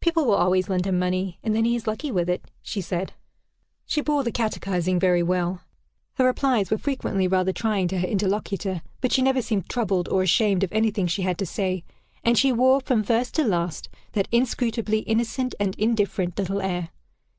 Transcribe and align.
"People 0.00 0.24
will 0.24 0.36
always 0.36 0.70
lend 0.70 0.86
him 0.86 0.98
money, 0.98 1.38
and 1.42 1.54
then 1.54 1.66
he 1.66 1.76
is 1.76 1.86
lucky 1.86 2.10
with 2.10 2.30
it," 2.30 2.42
she 2.62 2.80
said. 2.80 3.12
She 3.84 4.00
bore 4.00 4.24
the 4.24 4.32
catechising 4.32 4.98
very 4.98 5.22
well. 5.22 5.60
Her 6.14 6.24
replies 6.24 6.70
were 6.70 6.78
frequently 6.78 7.28
rather 7.28 7.52
trying 7.52 7.86
to 7.88 7.98
her 7.98 8.06
interlocutor, 8.08 8.80
but 9.02 9.12
she 9.12 9.20
never 9.20 9.42
seemed 9.42 9.68
troubled, 9.68 10.08
or 10.08 10.22
ashamed 10.22 10.64
of 10.64 10.72
any 10.72 10.90
thing 10.90 11.06
she 11.08 11.20
had 11.20 11.36
to 11.36 11.44
say; 11.44 11.84
and 12.24 12.38
she 12.38 12.52
wore, 12.52 12.80
from 12.80 13.02
first 13.02 13.34
to 13.34 13.44
last, 13.44 13.90
that 14.12 14.28
inscrutably 14.32 15.00
innocent 15.00 15.54
and 15.60 15.74
indifferent 15.74 16.38
little 16.38 16.62
air. 16.62 16.88